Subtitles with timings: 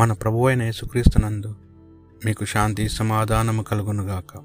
[0.00, 1.54] మన ప్రభు అయిన యేసుక్రీస్తునందు
[2.24, 4.36] మీకు శాంతి సమాధానము కలుగునుగాక.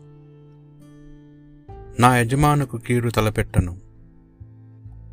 [1.99, 3.79] నా యజమానుకు కీడు తలపెట్టను.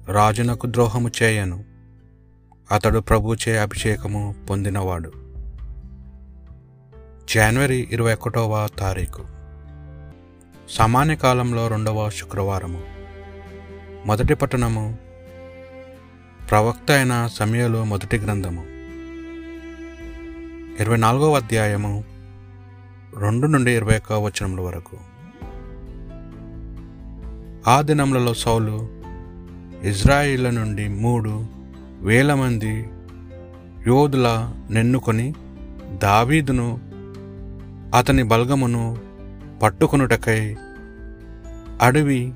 [0.09, 1.65] రాజునకు ద్రోహము చేయను.
[2.73, 5.13] అతడు ప్రభుచే అభిషేకము పొందినవాడు.
[7.35, 9.23] జనవరి ఇరవై ఒకటవ తారీఖు.
[10.71, 12.83] సామాన్య కాలంలో రెండవ శుక్రవారము.
[14.07, 14.99] మొదటి పట్టణము
[16.51, 18.72] ప్రవక్త అయిన సమయలో మొదటి గ్రంథము.
[20.81, 22.05] ఇరవై నాలుగవ అధ్యాయము
[23.19, 24.97] రెండు నుండి ఇరవై ఒక్క వచనముల వరకు.
[27.71, 28.89] ఆ దినములలో సౌలు
[29.85, 31.45] ఇజ్రాయిల్ నుండి మూడు
[32.01, 32.91] వేల మంది
[33.87, 35.35] యోధుల నెన్నుకొని
[36.03, 36.81] దావీదును
[37.97, 38.99] అతని బల్గమును
[39.63, 40.57] పట్టుకొనుటకై
[41.83, 42.35] అడవి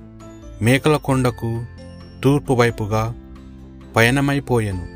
[0.63, 1.65] మేకల కొండకు
[2.25, 3.15] తూర్పు వైపుగా
[3.97, 4.87] పయనమైపోయాను.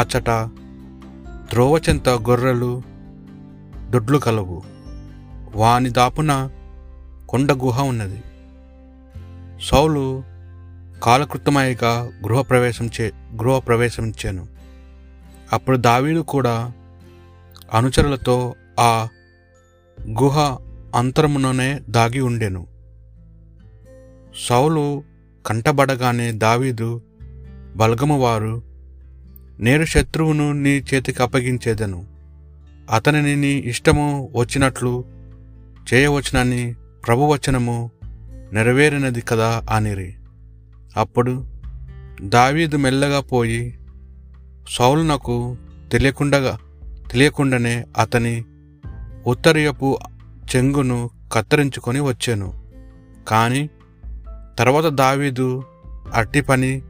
[0.00, 0.30] అచ్చట
[1.50, 2.82] త్రోవచెంత గొర్రెలు
[3.90, 4.62] దొడ్లు కలవు.
[5.54, 6.50] వాని దాపున
[7.28, 8.22] కొండ గుహ ఉన్నది.
[9.62, 10.22] సౌలు
[11.02, 14.46] కాలకృతమైగా గృహప్రవేశం చే గృహప్రవేశించాను
[15.52, 16.72] అప్పుడు దావీలు కూడా
[17.74, 19.08] అనుచరులతో ఆ
[20.00, 20.58] గుహ
[20.94, 22.66] అంతరముననే దాగి ఉండెను.
[24.48, 25.02] సౌలు
[25.46, 27.02] కంటబడగానే దావీదు
[27.76, 28.75] బల్గము వారు
[29.60, 32.04] నేను శత్రువును నీ చేతికి అప్పగించేదను.
[32.90, 35.04] అతనిని నీ ఇష్టము వచ్చినట్లు
[35.94, 36.74] చేయవచ్చునని
[37.06, 37.90] ప్రభువచనము
[38.52, 40.14] నెరవేరినది కదా అనిరి.
[40.96, 41.46] అప్పుడు
[42.22, 43.78] దావీదు మెల్లగా పోయి
[44.70, 45.56] సౌలునకు
[45.92, 46.58] తెలియకుండగా
[47.10, 48.44] తెలియకుండానే అతని
[49.26, 49.98] ఉత్తరీయపు
[50.56, 52.64] చెంగును కత్తిరించుకొని వచ్చాను.
[53.28, 53.70] కానీ
[54.58, 55.62] తర్వాత దావీదు
[56.14, 56.82] అట్టి పని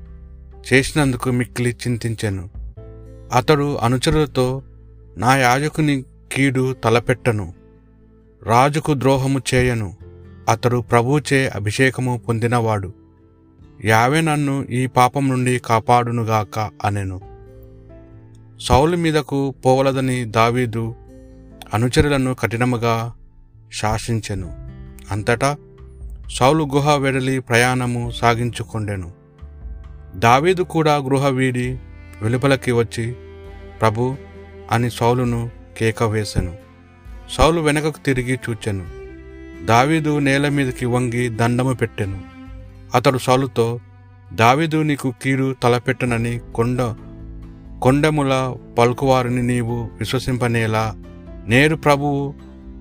[0.73, 2.55] చేసినందుకు మిక్కిలి చింతించాను.
[3.32, 4.62] అతడు అనుచరులతో
[5.17, 7.55] నా యాజకుని కీడు తలపెట్టను
[8.42, 9.96] రాజుకు ద్రోహము చేయను
[10.48, 12.92] అతడు ప్రభుచే అభిషేకము పొందినవాడు.
[13.84, 17.20] యావే నన్ను ఈ పాపం నుండి కాపాడునుగాక అనెను.
[18.61, 20.95] సౌలు మీదకు పోవలదని దావీదు
[21.74, 23.12] అనుచరులను కఠినముగా
[23.72, 24.55] శాసించెను.
[25.11, 25.56] అంతటా
[26.39, 29.12] సౌలు గుహ వెడలి ప్రయాణము సాగించుకొండెను.
[30.17, 31.78] దావీదు కూడా గృహ వీడి
[32.22, 33.16] వెలుపలకి వచ్చి
[33.80, 34.16] ప్రభు
[34.70, 36.54] అని సౌలును కేక వేశాను
[37.30, 38.84] సౌలు వెనకకు తిరిగి చూచాను.
[39.66, 42.20] దావీదు నేల మీదకి వంగి దండము పెట్టాను.
[42.94, 43.80] అతడు సౌలుతో
[44.32, 46.94] దావీదు నీకు కీడు తలపెట్టనని కొండ
[47.82, 50.94] కొండముల పలుకువారిని నీవు విశ్వసింపనేలా.
[51.46, 52.34] నేరు ప్రభువు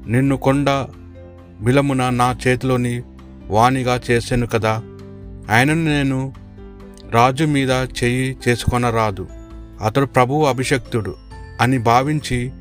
[0.07, 0.69] నిన్ను కొండ
[1.61, 3.03] బిలమున నా చేతిలోని
[3.47, 4.83] వాణిగా చేశాను కదా.
[5.49, 6.33] ఆయనను నేను
[7.15, 9.27] రాజు మీద చెయ్యి చేసుకొనరాదు.
[9.83, 11.15] అతడు ప్రభువు అభిషక్తుడు
[11.61, 12.51] అని భావించి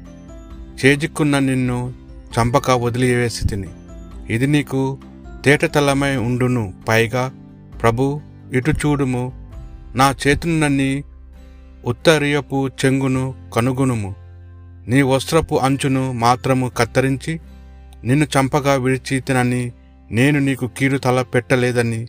[0.84, 1.94] చేజిక్కున్న నిన్ను
[2.34, 3.68] చంపక వదిలివేసి తిని.
[4.30, 4.98] ఇది నీకు
[5.44, 6.74] తేటతలమై ఉండును.
[6.88, 7.32] పైగా
[7.82, 8.20] ప్రభు
[8.52, 9.50] ఇటు చూడుము.
[9.94, 11.02] నా చేతునన్ని
[11.86, 14.14] ఉత్తరీయపు చెంగును కనుగొనుము.
[14.88, 17.40] నీ వస్త్రపు అంచును మాత్రము కత్తిరించి
[18.04, 19.72] నిన్ను చంపగా విడిచి తినని
[20.10, 22.08] నేను నీకు కీడు తల పెట్టలేదని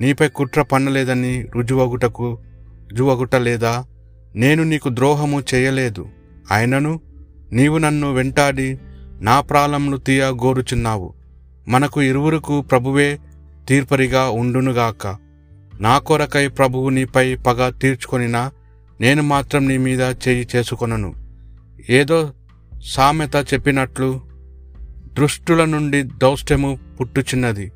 [0.00, 2.38] నీపై కుట్ర పన్నలేదని రుజువగుటకు
[2.92, 3.84] రుజువగుట లేదా
[4.34, 6.08] నేను నీకు ద్రోహము చేయలేదు.
[6.52, 7.00] ఆయనను
[7.52, 8.78] నీవు నన్ను వెంటాడి
[9.20, 11.14] నా ప్రాణములు తీయ గోరుచున్నావు
[11.68, 13.18] మనకు ఇరువురుకు ప్రభువే
[13.68, 15.16] తీర్పరిగా ఉండునుగాక.
[15.80, 18.52] నా కొరకై ప్రభువు నీపై పగ తీర్చుకొనినా
[19.00, 21.14] నేను మాత్రం నీ మీద చేయి చేసుకొనను.
[21.90, 22.32] ఏదో
[22.84, 24.20] సామెత చెప్పినట్లు
[25.12, 27.72] దృష్టుల నుండి దౌష్ట్యము పుట్టుచున్నది.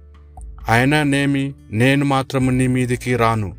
[0.69, 3.57] అయినా నేమి నేను మాత్రము నీ మీదికి రాను.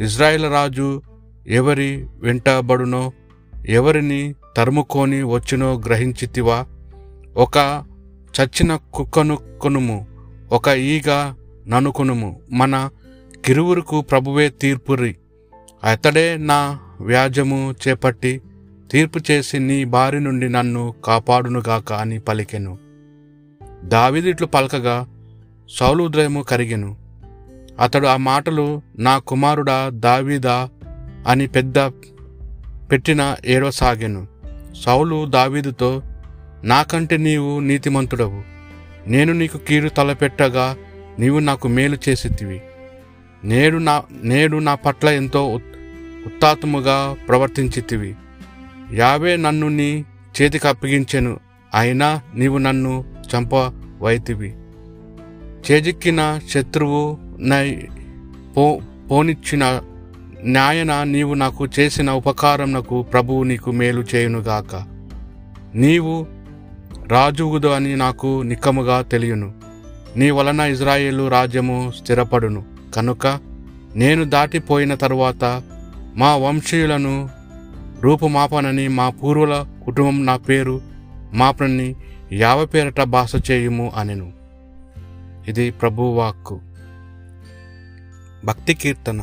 [0.00, 1.02] ఇజ్రాయెల్ రాజు
[1.46, 3.12] ఎవరి వెంటబడునో
[3.66, 6.66] ఎవరిని తరుముకొని వచ్చినో గ్రహించితివా?
[7.36, 7.84] ఒక
[8.40, 10.06] చచ్చిన కుక్కను కొనుము
[10.52, 11.34] ఒక ఈగ
[11.66, 12.90] ననుకొనుము మన
[13.44, 15.16] కిరువురుకు ప్రభువే తీర్పురి.
[15.84, 18.40] అతడే నా వ్యాజము చేపట్టి
[18.90, 22.78] తీర్పు చేసి నీ బారి నుండి నన్ను కాపాడునుగాక అని పలికెను.
[23.84, 25.06] దావిదిట్లు పలకగా
[25.70, 26.96] సౌలు ఉదయము కరిగెను.
[27.80, 30.68] అతడు ఆ మాటలు నా కుమారుడా దావీదా
[31.28, 31.78] అని పెద్ద
[32.90, 34.26] పెట్టిన ఏడవసాగెను
[34.84, 36.02] సౌలు దావీదుతో
[36.64, 38.42] నాకంటే నీవు నీతిమంతుడవు.
[39.06, 40.76] నేను నీకు కీడు తలపెట్టగా
[41.18, 42.60] నీవు నాకు మేలు చేసితివి.
[43.44, 45.48] నేడు నా నేడు నా పట్ల ఎంతో
[46.26, 48.14] ఉత్తాతముగా ప్రవర్తించితివి.
[48.92, 50.04] యావే నన్ను నీ
[50.42, 51.40] చేతికి అప్పగించెను.
[51.74, 53.04] అయినా నీవు నన్ను
[53.36, 54.54] చంపవైతివి.
[55.70, 57.88] చేజిక్కిన శత్రువు నై
[58.56, 58.80] పో
[59.10, 59.80] పోనిచ్చిన
[60.42, 64.84] నాయన నీవు నాకు చేసిన ఉపకారంనకు ప్రభువు నీకు మేలు చేయునుగాక
[65.74, 66.26] నీవు
[67.08, 69.52] రాజుగుదు అని నాకు నిక్కముగా తెలియను.
[70.16, 72.64] నీ వలన ఇజ్రాయేలు రాజ్యము స్థిరపడును.
[72.94, 73.26] కనుక
[73.96, 75.62] నేను దాటిపోయిన తరువాత
[76.16, 77.28] మా వంశీయులను
[78.00, 80.80] రూపుమాపనని మా పూర్వుల కుటుంబం నా పేరు
[81.32, 81.94] మాపనని
[82.32, 84.43] యావ పేరట భాష చేయుము అనెను.
[85.48, 86.60] ఇది ప్రభు వాక్కు
[88.44, 89.20] భక్తి కీర్తన.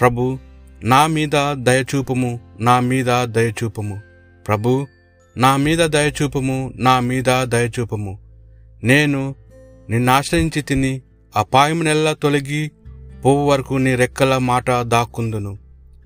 [0.00, 0.38] ప్రభు
[0.82, 4.00] నా మీద దయచూపము నా మీద దయచూపము
[4.46, 4.86] ప్రభు
[5.36, 8.18] నా మీద దయచూపము నా మీద దయచూపము
[8.84, 9.34] నేను
[9.90, 11.02] నిన్నాశ్రయించి తిని
[11.36, 12.70] అపాయమునెల్లా తొలగి
[13.24, 15.58] పువ్వు వరకు నీ రెక్కల మాట దాక్కుందును.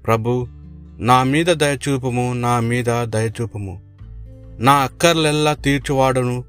[0.07, 0.47] ప్రభు
[0.99, 3.81] నా మీద దయచూపము నా మీద దయచూపము
[4.59, 6.45] నా అక్కర్లెల్లా తీర్చువాడను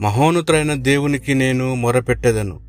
[0.00, 2.60] మహోనుతులైన దేవునికి నేను మొరపెట్టెదను.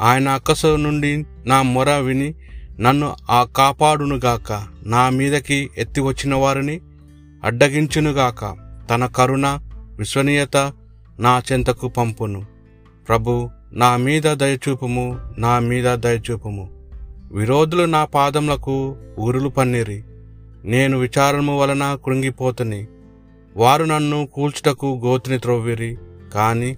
[0.00, 2.34] ఆయన అక్కస నుండి నా మొర విని
[2.80, 6.80] నన్ను ఆ కాపాడునుగాక నా మీదకి ఎత్తి వచ్చిన వారిని
[7.44, 8.56] అడ్డగించునుగాక
[8.90, 9.58] తన కరుణ
[9.96, 10.72] విశ్వనీయత
[11.18, 12.46] నా చెంతకు పంపును.
[13.08, 16.70] ప్రభు నా మీద దయచూపుము నా మీద దయచూపుము.
[17.32, 20.04] విరోధులు నా పాదములకు ఊరులు పన్నిరి.
[20.64, 22.86] నేను విచారము వలన కృంగిపోతుని.
[23.56, 25.98] వారు నన్ను కూల్చుటకు గోతిని త్రొవ్విరి.
[26.34, 26.76] కాని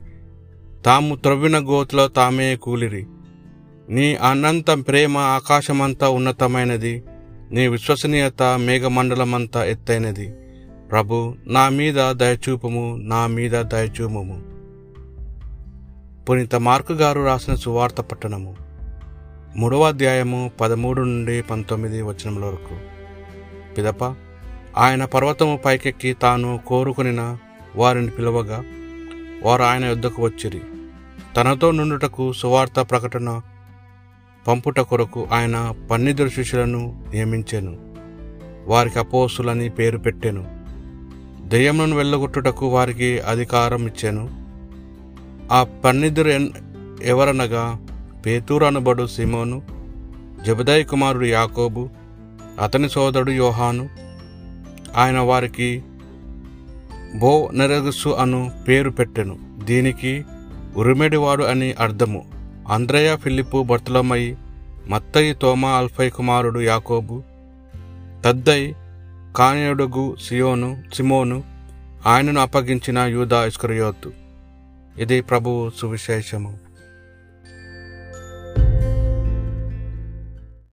[0.87, 3.07] తాము త్రవ్విన గోతులో తామే కూలిరి.
[3.89, 7.05] నీ అనంత ప్రేమ ఆకాశమంతా ఉన్నతమైనది.
[7.51, 10.33] నీ విశ్వసనీయత మేఘమండలమంతా ఎత్తైనది.
[10.91, 14.43] ప్రభు నా మీద దయచూపము నా మీద దయచూపము
[16.25, 18.57] పునీత మార్కు గారు రాసిన సువార్త పట్టణము.
[19.57, 22.77] మూడవ అధ్యాయము పదమూడు నుండి పంతొమ్మిది వచనముల వరకు.
[23.75, 24.05] పిదప
[24.79, 27.39] ఆయన పర్వతము పైకెక్కి తాను కోరుకునిన
[27.77, 28.65] వారిని పిలవగా
[29.43, 30.61] వారు ఆయన యుద్ధకు వచ్చిరి.
[31.37, 33.41] తనతో నుండుటకు సువార్త ప్రకటన
[34.49, 37.79] పంపుట కొరకు ఆయన పన్నిదురు శిష్యులను నియమించాను.
[38.67, 40.61] వారికి అపోసులని పేరు పెట్టాను.
[41.49, 44.31] దెయ్యములను వెళ్ళగొట్టుటకు వారికి అధికారం ఇచ్చాను.
[45.53, 46.29] ఆ పన్నిదురు
[47.03, 47.87] ఎవరనగా
[48.27, 49.63] పేతూరు అనబడు సిమోను
[50.47, 51.89] జబదాయి కుమారుడు యాకోబు
[52.63, 53.89] అతని సోదరుడు యోహాను.
[54.97, 55.83] ఆయన వారికి
[57.15, 59.39] బో నెరగుసు అను పేరు పెట్టెను.
[59.65, 60.25] దీనికి
[60.77, 62.25] ఉరిమెడివాడు అని అర్థము.
[62.69, 64.37] అంద్రయ ఫిలిప్పు బర్తలమై
[64.89, 67.23] మత్తయి తోమా అల్ఫై కుమారుడు యాకోబు
[68.25, 68.75] తద్దై
[69.37, 71.45] కానియుడుగు సియోను సిమోను
[72.07, 74.13] ఆయనను అప్పగించిన యూదా ఇస్కరియోతు.
[74.99, 76.70] ఇది ప్రభువు సువిశేషము.